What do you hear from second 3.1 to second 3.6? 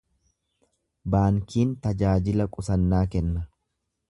kenna.